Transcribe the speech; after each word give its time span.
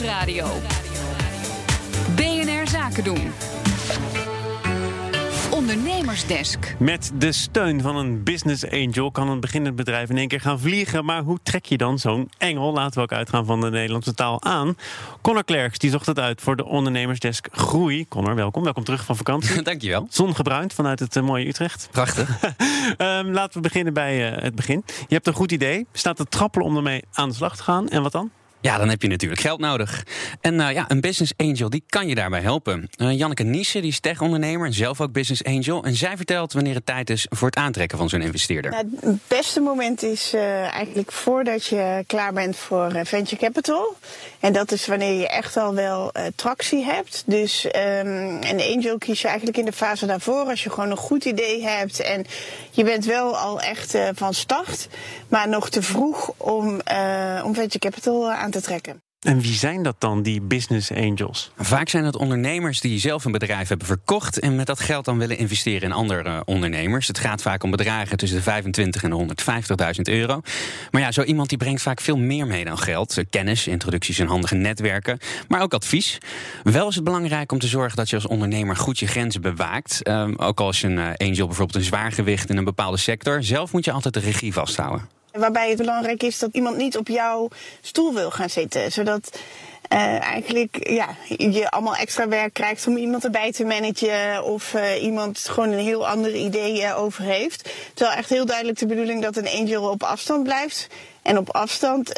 Nieuwsradio. 0.00 0.46
BNR 2.16 2.68
Zaken 2.68 3.04
doen. 3.04 3.32
Ondernemersdesk. 5.50 6.76
Met 6.78 7.12
de 7.14 7.32
steun 7.32 7.80
van 7.80 7.96
een 7.96 8.22
business 8.22 8.70
angel 8.70 9.10
kan 9.10 9.28
een 9.28 9.40
beginnend 9.40 9.76
bedrijf 9.76 10.10
in 10.10 10.18
één 10.18 10.28
keer 10.28 10.40
gaan 10.40 10.60
vliegen. 10.60 11.04
Maar 11.04 11.22
hoe 11.22 11.38
trek 11.42 11.64
je 11.64 11.76
dan 11.76 11.98
zo'n 11.98 12.30
engel, 12.38 12.72
laten 12.72 12.94
we 12.94 13.00
ook 13.00 13.12
uitgaan 13.12 13.44
van 13.44 13.60
de 13.60 13.70
Nederlandse 13.70 14.14
taal, 14.14 14.42
aan? 14.42 14.76
Connor 15.20 15.44
Klerks 15.44 15.78
die 15.78 15.90
zocht 15.90 16.06
het 16.06 16.18
uit 16.18 16.40
voor 16.40 16.56
de 16.56 16.64
ondernemersdesk 16.64 17.48
Groei. 17.52 18.08
Connor, 18.08 18.34
welkom. 18.34 18.62
Welkom 18.62 18.84
terug 18.84 19.04
van 19.04 19.16
vakantie. 19.16 19.62
Dankjewel. 19.72 20.06
Zongebruind 20.10 20.72
vanuit 20.72 21.00
het 21.00 21.16
eh, 21.16 21.22
mooie 21.22 21.46
Utrecht. 21.46 21.88
Prachtig. 21.90 22.38
Ehm, 22.96 23.30
laten 23.30 23.52
we 23.52 23.60
beginnen 23.60 23.94
bij 23.94 24.32
eh, 24.32 24.42
het 24.42 24.54
begin. 24.54 24.82
Je 24.86 25.14
hebt 25.14 25.26
een 25.26 25.32
goed 25.32 25.52
idee, 25.52 25.86
staat 25.92 26.16
te 26.16 26.24
trappelen 26.24 26.66
om 26.66 26.76
ermee 26.76 27.04
aan 27.12 27.28
de 27.28 27.34
slag 27.34 27.56
te 27.56 27.62
gaan. 27.62 27.88
En 27.88 28.02
wat 28.02 28.12
dan? 28.12 28.30
Ja, 28.64 28.78
dan 28.78 28.88
heb 28.88 29.02
je 29.02 29.08
natuurlijk 29.08 29.40
geld 29.40 29.60
nodig. 29.60 30.06
En 30.40 30.54
uh, 30.54 30.72
ja, 30.72 30.84
een 30.88 31.00
business 31.00 31.32
angel 31.36 31.70
die 31.70 31.84
kan 31.86 32.08
je 32.08 32.14
daarbij 32.14 32.40
helpen. 32.40 32.88
Uh, 32.96 33.18
Janneke 33.18 33.42
Niesen 33.42 33.80
die 33.80 33.90
is 33.90 34.00
tech-ondernemer 34.00 34.66
en 34.66 34.72
zelf 34.72 35.00
ook 35.00 35.12
business 35.12 35.44
angel. 35.44 35.84
En 35.84 35.94
zij 35.94 36.16
vertelt 36.16 36.52
wanneer 36.52 36.74
het 36.74 36.86
tijd 36.86 37.10
is 37.10 37.26
voor 37.30 37.48
het 37.48 37.56
aantrekken 37.56 37.98
van 37.98 38.08
zo'n 38.08 38.20
investeerder. 38.20 38.70
Nou, 38.70 38.88
het 39.00 39.28
beste 39.28 39.60
moment 39.60 40.02
is 40.02 40.34
uh, 40.34 40.74
eigenlijk 40.74 41.12
voordat 41.12 41.66
je 41.66 42.04
klaar 42.06 42.32
bent 42.32 42.56
voor 42.56 43.00
venture 43.02 43.36
capital. 43.36 43.96
En 44.40 44.52
dat 44.52 44.72
is 44.72 44.86
wanneer 44.86 45.14
je 45.20 45.28
echt 45.28 45.56
al 45.56 45.74
wel 45.74 46.12
tractie 46.34 46.84
hebt. 46.84 47.22
Dus 47.26 47.64
um, 47.64 47.72
een 48.42 48.60
angel 48.74 48.98
kies 48.98 49.20
je 49.20 49.28
eigenlijk 49.28 49.58
in 49.58 49.64
de 49.64 49.72
fase 49.72 50.06
daarvoor. 50.06 50.44
Als 50.44 50.62
je 50.62 50.70
gewoon 50.70 50.90
een 50.90 50.96
goed 50.96 51.24
idee 51.24 51.62
hebt 51.62 52.00
en 52.00 52.24
je 52.70 52.84
bent 52.84 53.04
wel 53.04 53.36
al 53.36 53.60
echt 53.60 53.98
van 54.14 54.34
start. 54.34 54.88
Maar 55.28 55.48
nog 55.48 55.70
te 55.70 55.82
vroeg 55.82 56.32
om, 56.36 56.80
om 57.44 57.54
venture 57.54 57.78
capital 57.78 58.30
aan 58.30 58.50
te 58.50 58.53
trekken. 58.60 59.02
En 59.24 59.40
wie 59.40 59.54
zijn 59.54 59.82
dat 59.82 59.96
dan, 59.98 60.22
die 60.22 60.40
business 60.40 60.92
angels? 60.92 61.50
Vaak 61.56 61.88
zijn 61.88 62.04
dat 62.04 62.16
ondernemers 62.16 62.80
die 62.80 62.98
zelf 62.98 63.24
een 63.24 63.32
bedrijf 63.32 63.68
hebben 63.68 63.86
verkocht 63.86 64.38
en 64.38 64.56
met 64.56 64.66
dat 64.66 64.80
geld 64.80 65.04
dan 65.04 65.18
willen 65.18 65.38
investeren 65.38 65.82
in 65.82 65.92
andere 65.92 66.42
ondernemers. 66.44 67.06
Het 67.06 67.18
gaat 67.18 67.42
vaak 67.42 67.62
om 67.62 67.70
bedragen 67.70 68.16
tussen 68.16 68.38
de 68.38 68.44
25 68.44 69.02
en 69.02 69.28
150.000 69.96 70.00
euro. 70.02 70.40
Maar 70.90 71.00
ja, 71.00 71.12
zo 71.12 71.22
iemand 71.22 71.48
die 71.48 71.58
brengt 71.58 71.82
vaak 71.82 72.00
veel 72.00 72.18
meer 72.18 72.46
mee 72.46 72.64
dan 72.64 72.78
geld. 72.78 73.22
Kennis, 73.30 73.66
introducties 73.66 74.18
en 74.18 74.26
handige 74.26 74.54
netwerken, 74.54 75.18
maar 75.48 75.62
ook 75.62 75.74
advies. 75.74 76.18
Wel 76.62 76.88
is 76.88 76.94
het 76.94 77.04
belangrijk 77.04 77.52
om 77.52 77.58
te 77.58 77.66
zorgen 77.66 77.96
dat 77.96 78.10
je 78.10 78.16
als 78.16 78.26
ondernemer 78.26 78.76
goed 78.76 78.98
je 78.98 79.06
grenzen 79.06 79.40
bewaakt. 79.40 80.08
Um, 80.08 80.36
ook 80.36 80.60
als 80.60 80.80
je 80.80 80.86
een 80.86 81.16
angel 81.16 81.46
bijvoorbeeld 81.46 81.74
een 81.74 81.84
zwaar 81.84 82.12
gewicht 82.12 82.50
in 82.50 82.56
een 82.56 82.64
bepaalde 82.64 82.96
sector. 82.96 83.42
Zelf 83.42 83.72
moet 83.72 83.84
je 83.84 83.92
altijd 83.92 84.14
de 84.14 84.20
regie 84.20 84.52
vasthouden. 84.52 85.13
Waarbij 85.38 85.68
het 85.68 85.78
belangrijk 85.78 86.22
is 86.22 86.38
dat 86.38 86.50
iemand 86.52 86.76
niet 86.76 86.96
op 86.96 87.08
jouw 87.08 87.48
stoel 87.80 88.14
wil 88.14 88.30
gaan 88.30 88.50
zitten. 88.50 88.92
Zodat 88.92 89.38
uh, 89.92 90.22
eigenlijk 90.22 90.88
ja, 90.88 91.08
je 91.38 91.70
allemaal 91.70 91.94
extra 91.94 92.28
werk 92.28 92.52
krijgt 92.52 92.86
om 92.86 92.96
iemand 92.96 93.24
erbij 93.24 93.52
te 93.52 93.64
managen. 93.64 94.44
Of 94.44 94.74
uh, 94.74 95.02
iemand 95.02 95.38
gewoon 95.38 95.70
een 95.70 95.84
heel 95.84 96.08
ander 96.08 96.34
idee 96.34 96.82
uh, 96.82 96.98
over 96.98 97.22
heeft. 97.22 97.70
Terwijl 97.94 98.18
echt 98.18 98.28
heel 98.28 98.46
duidelijk 98.46 98.78
de 98.78 98.86
bedoeling 98.86 99.22
dat 99.22 99.36
een 99.36 99.48
angel 99.48 99.90
op 99.90 100.02
afstand 100.02 100.42
blijft. 100.42 100.86
En 101.22 101.38
op 101.38 101.50
afstand 101.50 102.12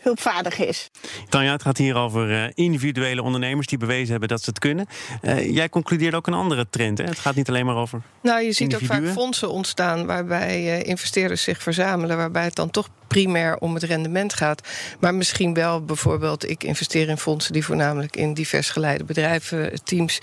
hulpvaardig 0.00 0.58
is. 0.58 0.90
Tanja, 1.28 1.52
het 1.52 1.62
gaat 1.62 1.78
hier 1.78 1.94
over 1.94 2.30
uh, 2.30 2.44
individuele 2.54 3.22
ondernemers 3.22 3.66
die 3.66 3.78
bewezen 3.78 4.10
hebben 4.10 4.28
dat 4.28 4.42
ze 4.42 4.50
het 4.50 4.58
kunnen. 4.58 4.86
Uh, 5.22 5.54
jij 5.54 5.68
concludeert 5.68 6.14
ook 6.14 6.26
een 6.26 6.34
andere 6.34 6.66
trend. 6.70 6.98
Hè? 6.98 7.04
Het 7.04 7.18
gaat 7.18 7.34
niet 7.34 7.48
alleen 7.48 7.66
maar 7.66 7.76
over. 7.76 8.02
Nou, 8.22 8.42
je 8.42 8.52
ziet 8.52 8.74
ook 8.74 8.84
vaak 8.84 9.06
fondsen 9.06 9.50
ontstaan 9.50 10.06
waarbij 10.06 10.80
uh, 10.80 10.88
investeerders 10.88 11.42
zich 11.42 11.62
verzamelen, 11.62 12.16
waarbij 12.16 12.44
het 12.44 12.54
dan 12.54 12.70
toch 12.70 12.88
primair 13.10 13.56
om 13.58 13.74
het 13.74 13.82
rendement 13.82 14.34
gaat. 14.34 14.68
Maar 15.00 15.14
misschien 15.14 15.54
wel 15.54 15.84
bijvoorbeeld, 15.84 16.48
ik 16.48 16.64
investeer 16.64 17.08
in 17.08 17.18
fondsen 17.18 17.52
die 17.52 17.64
voornamelijk 17.64 18.16
in 18.16 18.34
divers 18.34 18.70
geleide 18.70 19.04
bedrijven, 19.04 19.84
teams 19.84 20.18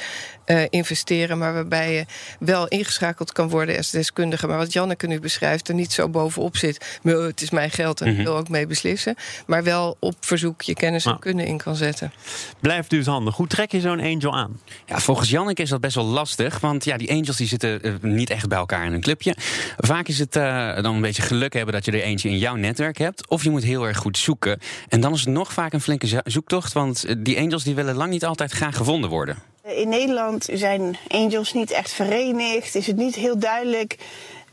uh, 0.46 0.62
investeren, 0.70 1.38
maar 1.38 1.54
waarbij 1.54 1.94
je 1.94 2.06
wel 2.40 2.68
ingeschakeld 2.68 3.32
kan 3.32 3.50
worden 3.50 3.78
als 3.78 3.90
deskundige. 3.90 4.48
Maar 4.48 4.58
wat 4.58 4.74
Janneke 4.74 5.08
nu 5.08 5.20
beschrijft, 5.20 5.68
er 5.68 5.74
niet 5.74 5.92
zo 5.92 6.10
bovenop 6.10 6.58
zit. 6.58 7.00
Het 7.04 7.42
is 7.42 7.50
mijn 7.50 7.72
geld 7.72 8.02
en 8.02 8.08
ik 8.08 8.26
wil 8.26 8.38
ook 8.38 8.50
mee 8.50 8.68
beslissen. 8.68 9.16
Maar 9.46 9.64
wel 9.64 9.98
op 10.00 10.16
verzoek 10.20 10.62
je 10.62 10.74
kennis 10.74 11.06
en 11.06 11.20
kunnen 11.20 11.46
in 11.46 11.58
kan 11.58 11.76
zetten. 11.76 12.14
Blijft 12.60 12.90
dus 12.90 13.06
handig. 13.06 13.36
Hoe 13.36 13.48
trek 13.48 13.72
je 13.72 13.80
zo'n 13.80 14.00
angel 14.00 14.36
aan? 14.36 14.60
Ja, 14.86 15.00
volgens 15.00 15.30
Janneke 15.30 15.62
is 15.62 15.70
dat 15.70 15.82
best 15.82 15.96
wel 15.96 16.06
lastig. 16.06 16.60
Want 16.60 16.86
ja, 16.86 16.98
die 16.98 17.12
angels 17.12 17.38
die 17.38 17.48
zitten 17.48 17.88
uh, 17.88 17.94
niet 18.02 18.30
echt 18.30 18.48
bij 18.48 18.58
elkaar 18.58 18.86
in 18.86 18.94
een 18.94 19.02
clubje. 19.02 19.36
Vaak 19.78 20.08
is 20.08 20.20
het 20.20 20.36
uh, 20.36 20.76
dan 20.76 20.96
een 20.96 21.02
beetje 21.02 21.22
geluk 21.22 21.54
hebben 21.54 21.74
dat 21.74 21.86
je 21.86 21.92
er 21.92 22.02
eentje 22.02 22.30
in 22.30 22.38
jouw 22.38 22.56
hebt. 22.78 23.28
Of 23.28 23.44
je 23.44 23.50
moet 23.50 23.64
heel 23.64 23.88
erg 23.88 23.98
goed 23.98 24.18
zoeken. 24.18 24.60
En 24.88 25.02
dan 25.02 25.14
is 25.14 25.20
het 25.20 25.30
nog 25.30 25.54
vaak 25.54 25.74
een 25.74 25.82
flinke 25.82 26.22
zoektocht. 26.24 26.74
Want 26.74 27.06
die 27.18 27.40
angels 27.40 27.64
die 27.64 27.76
willen 27.76 27.96
lang 27.96 28.10
niet 28.10 28.26
altijd 28.26 28.52
graag 28.52 28.78
gevonden 28.78 29.10
worden. 29.10 29.38
In 29.68 29.90
Nederland 29.90 30.50
zijn 30.54 30.98
angels 31.08 31.54
niet 31.54 31.72
echt 31.72 31.92
verenigd. 31.92 32.76
Is 32.76 32.88
het 32.88 32.96
niet 32.96 33.16
heel 33.16 33.40
duidelijk 33.40 33.96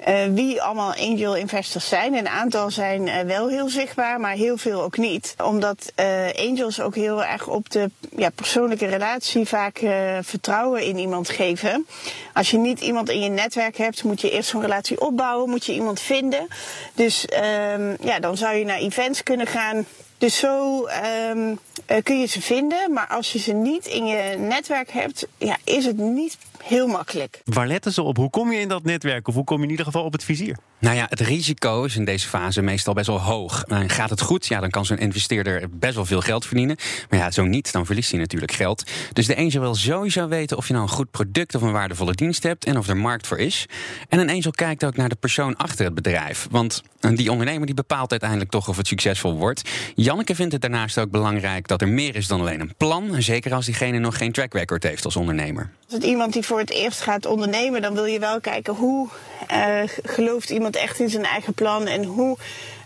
uh, 0.09 0.15
wie 0.31 0.63
allemaal 0.63 0.95
angel 0.95 1.37
investors 1.37 1.89
zijn. 1.89 2.15
Een 2.15 2.29
aantal 2.29 2.71
zijn 2.71 3.07
uh, 3.07 3.21
wel 3.21 3.49
heel 3.49 3.69
zichtbaar, 3.69 4.21
maar 4.21 4.33
heel 4.33 4.57
veel 4.57 4.83
ook 4.83 4.97
niet. 4.97 5.35
Omdat 5.45 5.93
angels 6.37 6.81
ook 6.81 6.95
heel 6.95 7.25
erg 7.25 7.47
op 7.49 7.71
de 7.71 7.91
ja, 8.17 8.31
persoonlijke 8.31 8.87
relatie 8.87 9.47
vaak 9.47 9.79
vertrouwen 10.21 10.83
in 10.83 10.99
iemand 10.99 11.29
geven. 11.29 11.87
Als 12.33 12.51
je 12.51 12.59
niet 12.59 12.81
iemand 12.81 13.11
in 13.11 13.21
je 13.21 13.31
netwerk 13.31 13.77
hebt, 13.77 14.05
moet 14.05 14.21
je 14.21 14.31
eerst 14.31 14.49
zo'n 14.49 14.61
relatie 14.61 15.01
opbouwen, 15.01 15.51
moet 15.51 15.67
je 15.67 15.75
iemand 15.75 16.01
vinden. 16.01 16.49
Dus 16.95 17.27
um, 17.73 17.97
ja, 18.01 18.19
dan 18.21 18.37
zou 18.37 18.55
je 18.57 18.65
naar 18.65 18.79
events 18.79 19.23
kunnen 19.23 19.47
gaan. 19.47 19.87
Dus 20.19 20.39
zo 20.39 20.87
um, 21.31 21.59
kun 22.03 22.21
je 22.21 22.27
ze 22.27 22.41
vinden, 22.41 22.93
maar 22.93 23.07
als 23.07 23.33
je 23.33 23.39
ze 23.39 23.53
niet 23.53 23.87
in 23.87 24.07
je 24.07 24.37
netwerk 24.39 24.91
hebt, 24.91 25.27
ja, 25.39 25.57
is 25.65 25.85
het 25.85 25.97
niet 25.97 26.37
heel 26.63 26.87
makkelijk. 26.87 27.41
Waar 27.45 27.67
letten 27.67 27.93
ze 27.93 28.03
op? 28.03 28.17
Hoe 28.17 28.31
kom 28.31 28.53
je 28.53 28.61
in 28.61 28.69
dat 28.69 28.85
netwerk? 28.85 29.29
Of 29.29 29.35
hoe 29.35 29.45
kom 29.45 29.59
je 29.59 29.65
in 29.65 29.71
ieder 29.71 29.85
geval 29.85 30.05
op 30.05 30.13
het 30.13 30.25
vizier? 30.25 30.57
Nou 30.79 30.97
ja, 30.97 31.07
het 31.09 31.21
risico 31.21 31.85
is 31.85 31.97
in 31.97 32.05
deze 32.05 32.29
fase 32.29 32.63
meestal 32.63 32.95
best 32.95 33.07
wel 33.07 33.21
hoog. 33.21 33.63
En 33.63 33.89
gaat 33.89 34.11
het 34.11 34.21
goed, 34.21 34.47
ja, 34.47 34.61
dan 34.61 34.71
kan 34.71 34.87
zo'n 34.87 34.99
investeerder 34.99 35.69
best 35.71 35.95
wel 35.95 36.05
veel 36.05 36.21
geld 36.21 36.47
verdienen. 36.47 36.77
Maar 37.11 37.19
ja, 37.19 37.31
zo 37.31 37.45
niet, 37.45 37.73
dan 37.73 37.87
verliest 37.87 38.11
hij 38.11 38.21
natuurlijk 38.21 38.53
geld. 38.53 38.91
Dus 39.13 39.27
de 39.27 39.37
angel 39.37 39.61
wil 39.61 39.75
sowieso 39.75 40.29
weten 40.29 40.57
of 40.57 40.67
je 40.67 40.73
nou 40.73 40.85
een 40.85 40.93
goed 40.93 41.11
product 41.11 41.55
of 41.55 41.63
een 41.63 41.73
waardevolle 41.73 42.13
dienst 42.13 42.43
hebt 42.43 42.65
en 42.65 42.79
of 42.79 42.89
er 42.89 42.97
markt 42.97 43.27
voor 43.27 43.39
is. 43.39 43.67
En 44.09 44.19
een 44.19 44.31
angel 44.31 44.51
kijkt 44.51 44.85
ook 44.85 44.97
naar 44.97 45.09
de 45.09 45.15
persoon 45.15 45.57
achter 45.57 45.85
het 45.85 45.95
bedrijf. 45.95 46.47
Want 46.51 46.83
die 47.01 47.31
ondernemer 47.31 47.67
die 47.67 47.75
bepaalt 47.75 48.11
uiteindelijk 48.11 48.51
toch 48.51 48.69
of 48.69 48.77
het 48.77 48.87
succesvol 48.87 49.35
wordt. 49.37 49.71
Janneke 49.95 50.35
vindt 50.35 50.53
het 50.53 50.61
daarnaast 50.61 50.99
ook 50.99 51.11
belangrijk 51.11 51.64
dat 51.69 51.81
er 51.81 51.89
meer 51.89 52.17
is 52.17 52.27
dan 52.27 52.41
alleen 52.41 52.61
een 52.61 52.75
plan. 52.77 53.23
Zeker 53.23 53.55
als 53.55 53.65
diegene 53.65 53.99
nog 53.99 54.17
geen 54.17 54.33
track 54.33 54.53
record 54.53 54.83
heeft 54.83 55.05
als 55.05 55.17
ondernemer. 55.17 55.71
Als 55.85 55.95
het 55.95 56.03
iemand 56.03 56.33
die 56.33 56.43
voor 56.43 56.59
het 56.59 56.71
eerst 56.71 57.01
gaat 57.01 57.27
ondernemen, 57.27 57.83
dan 57.83 57.95
wil 57.95 58.05
je 58.05 58.19
wel 58.19 58.41
kijken 58.41 58.75
hoe 58.75 59.09
uh, 59.53 59.81
gelooft 60.03 60.51
iemand 60.51 60.77
echt 60.77 61.01
in 61.01 61.11
zijn 61.11 61.25
eigen 61.25 61.55
plan 61.55 61.87
en 61.87 62.05
hoe 62.05 62.37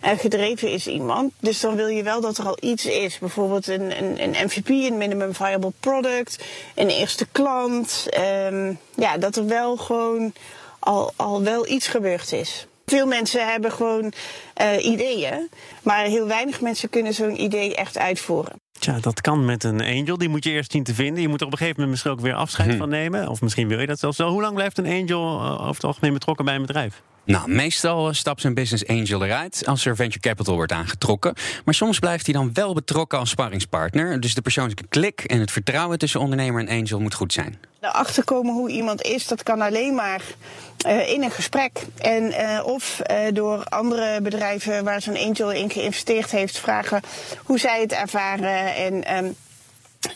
uh, 0.05 0.11
gedreven 0.19 0.71
is 0.71 0.87
iemand. 0.87 1.33
Dus 1.41 1.61
dan 1.61 1.77
wil 1.77 1.87
je 1.87 2.03
wel 2.03 2.21
dat 2.21 2.39
er 2.39 2.47
al 2.47 2.57
iets 2.61 2.87
is. 2.87 3.19
Bijvoorbeeld 3.19 3.67
een, 3.67 4.03
een, 4.03 4.23
een 4.23 4.45
MVP, 4.45 4.69
een 4.69 4.99
minimum 4.99 5.35
viable 5.35 5.73
product, 5.81 6.45
een 6.75 6.89
eerste 6.89 7.27
klant. 7.33 8.07
Um, 8.51 8.79
ja, 8.95 9.19
dat 9.19 9.37
er 9.37 9.47
wel 9.47 9.77
gewoon 9.77 10.33
al, 10.79 11.13
al 11.17 11.43
wel 11.43 11.69
iets 11.69 11.89
gebeurd 11.89 12.33
is. 12.33 12.67
Veel 12.87 13.07
mensen 13.07 13.49
hebben 13.49 13.73
gewoon 13.73 14.13
uh, 14.63 14.85
ideeën, 14.85 15.49
maar 15.83 16.05
heel 16.05 16.27
weinig 16.27 16.61
mensen 16.61 16.89
kunnen 16.89 17.15
zo'n 17.15 17.43
idee 17.43 17.75
echt 17.75 17.99
uitvoeren. 17.99 18.61
Tja, 18.89 19.01
dat 19.01 19.21
kan 19.21 19.45
met 19.45 19.65
een 19.65 19.81
angel. 19.81 20.19
Die 20.19 20.29
moet 20.29 20.45
je 20.45 20.51
eerst 20.51 20.73
zien 20.73 20.83
te 20.83 20.95
vinden. 20.95 21.23
Je 21.23 21.29
moet 21.29 21.41
er 21.41 21.47
op 21.47 21.53
een 21.53 21.59
gegeven 21.59 21.81
moment 21.81 21.91
misschien 21.91 22.19
ook 22.19 22.21
weer 22.21 22.35
afscheid 22.35 22.71
hm. 22.71 22.77
van 22.77 22.89
nemen. 22.89 23.29
Of 23.29 23.41
misschien 23.41 23.69
wil 23.69 23.81
je 23.81 23.87
dat 23.87 23.99
zelfs 23.99 24.19
wel. 24.19 24.31
Hoe 24.31 24.41
lang 24.41 24.55
blijft 24.55 24.79
een 24.79 24.87
angel 24.87 25.41
uh, 25.41 25.53
over 25.53 25.75
het 25.75 25.85
algemeen 25.85 26.13
betrokken 26.13 26.45
bij 26.45 26.55
een 26.55 26.61
bedrijf? 26.61 27.03
Nou, 27.29 27.51
meestal 27.51 28.15
stapt 28.15 28.41
zijn 28.41 28.55
business 28.55 28.87
angel 28.87 29.25
eruit 29.25 29.63
als 29.67 29.85
er 29.85 29.97
venture 29.97 30.21
capital 30.21 30.55
wordt 30.55 30.73
aangetrokken. 30.73 31.35
Maar 31.65 31.75
soms 31.75 31.99
blijft 31.99 32.27
hij 32.27 32.35
dan 32.35 32.51
wel 32.53 32.75
betrokken 32.75 33.19
als 33.19 33.31
sparringspartner. 33.31 34.21
Dus 34.21 34.35
de 34.35 34.43
persoonlijke 34.43 34.87
klik 34.89 35.21
en 35.21 35.41
het 35.41 35.51
vertrouwen 35.51 35.99
tussen 35.99 36.21
ondernemer 36.21 36.61
en 36.61 36.79
angel 36.79 37.01
moet 37.01 37.15
goed 37.15 37.33
zijn. 37.33 37.59
Erachter 37.81 38.25
komen 38.25 38.53
hoe 38.53 38.71
iemand 38.71 39.03
is, 39.03 39.27
dat 39.27 39.43
kan 39.43 39.61
alleen 39.61 39.95
maar 39.95 40.23
uh, 40.87 41.09
in 41.09 41.23
een 41.23 41.31
gesprek. 41.31 41.83
En 41.99 42.23
uh, 42.23 42.61
of 42.65 43.03
door 43.33 43.65
andere 43.65 44.21
bedrijven 44.23 44.85
waar 44.85 45.03
zo'n 45.03 45.19
angel 45.19 45.53
in 45.53 45.71
geïnvesteerd 45.71 46.31
heeft, 46.31 46.59
vragen 46.59 47.01
hoe 47.45 47.59
zij 47.59 47.81
het 47.81 47.93
ervaren 47.93 48.75
en 48.75 49.25
um, 49.25 49.35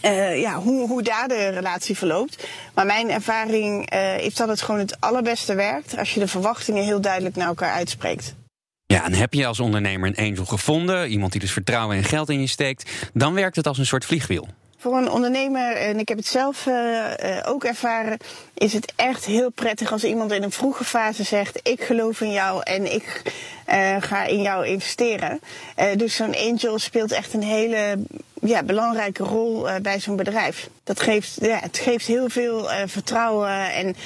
uh, 0.02 0.40
ja, 0.40 0.60
hoe, 0.60 0.88
hoe 0.88 1.02
daar 1.02 1.28
de 1.28 1.48
relatie 1.48 1.96
verloopt. 1.96 2.46
Maar 2.74 2.86
mijn 2.86 3.10
ervaring 3.10 3.92
uh, 3.92 4.18
is 4.18 4.34
dat 4.34 4.48
het 4.48 4.62
gewoon 4.62 4.80
het 4.80 5.00
allerbeste 5.00 5.54
werkt 5.54 5.98
als 5.98 6.14
je 6.14 6.20
de 6.20 6.28
verwachtingen 6.28 6.84
heel 6.84 7.00
duidelijk 7.00 7.36
naar 7.36 7.46
elkaar 7.46 7.72
uitspreekt. 7.72 8.34
Ja, 8.86 9.04
en 9.04 9.12
heb 9.12 9.34
je 9.34 9.46
als 9.46 9.60
ondernemer 9.60 10.08
een 10.08 10.26
angel 10.26 10.44
gevonden, 10.44 11.08
iemand 11.08 11.32
die 11.32 11.40
dus 11.40 11.52
vertrouwen 11.52 11.96
en 11.96 12.04
geld 12.04 12.30
in 12.30 12.40
je 12.40 12.46
steekt, 12.46 12.90
dan 13.12 13.34
werkt 13.34 13.56
het 13.56 13.66
als 13.66 13.78
een 13.78 13.86
soort 13.86 14.04
vliegwiel. 14.04 14.48
Voor 14.78 14.96
een 14.96 15.10
ondernemer, 15.10 15.76
en 15.76 15.98
ik 15.98 16.08
heb 16.08 16.18
het 16.18 16.26
zelf 16.26 16.66
uh, 16.66 17.10
ook 17.44 17.64
ervaren, 17.64 18.18
is 18.54 18.72
het 18.72 18.92
echt 18.96 19.24
heel 19.24 19.50
prettig 19.50 19.92
als 19.92 20.04
iemand 20.04 20.32
in 20.32 20.42
een 20.42 20.52
vroege 20.52 20.84
fase 20.84 21.22
zegt: 21.22 21.60
Ik 21.62 21.82
geloof 21.82 22.20
in 22.20 22.32
jou 22.32 22.60
en 22.64 22.94
ik 22.94 23.22
uh, 23.68 23.96
ga 24.00 24.24
in 24.24 24.42
jou 24.42 24.66
investeren. 24.66 25.40
dus 25.96 26.16
zo'n 26.16 26.36
angel 26.36 26.78
speelt 26.78 27.12
echt 27.12 27.34
een 27.34 27.42
hele 27.42 27.98
ja, 28.46 28.62
belangrijke 28.62 29.24
rol 29.24 29.68
uh, 29.68 29.76
bij 29.82 30.00
zo'n 30.00 30.16
bedrijf. 30.16 30.70
Dat 30.84 31.00
geeft, 31.00 31.38
ja, 31.40 31.58
het 31.58 31.78
geeft 31.78 32.06
heel 32.06 32.28
veel 32.28 32.70
uh, 32.70 32.76
vertrouwen 32.86 33.74
en, 33.74 33.96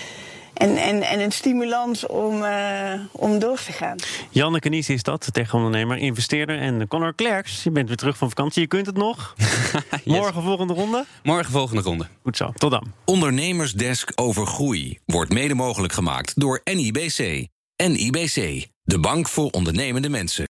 en, 0.55 0.77
en, 0.77 1.03
en 1.03 1.21
een 1.21 1.33
stimulans 1.33 2.07
om, 2.07 2.43
uh, 2.43 2.93
om 3.13 3.39
door 3.39 3.57
te 3.57 3.73
gaan. 3.73 3.97
Janneke 4.31 4.69
Nies 4.69 4.89
is 4.89 5.03
dat, 5.03 5.29
tegenondernemer, 5.33 5.97
investeerder. 5.97 6.59
En 6.59 6.89
Connor 6.89 7.15
Klerks, 7.15 7.63
je 7.63 7.71
bent 7.71 7.89
weer 7.89 7.97
terug 7.97 8.17
van 8.17 8.29
vakantie. 8.29 8.63
Je 8.63 8.69
kunt 8.69 8.87
het 8.87 8.97
nog. 8.97 9.35
yes. 9.37 10.01
Morgen 10.05 10.43
volgende 10.43 10.75
ronde? 10.75 11.05
Morgen 11.23 11.53
volgende 11.53 11.83
ronde. 11.83 12.07
Goed 12.23 12.37
zo, 12.37 12.53
tot 12.55 12.71
dan. 12.71 12.93
Ondernemersdesk 13.05 14.13
over 14.15 14.47
groei 14.47 14.99
wordt 15.05 15.33
mede 15.33 15.55
mogelijk 15.55 15.93
gemaakt 15.93 16.41
door 16.41 16.61
NIBC. 16.65 17.47
NIBC, 17.77 18.67
de 18.83 18.99
bank 18.99 19.29
voor 19.29 19.51
ondernemende 19.51 20.09
mensen. 20.09 20.45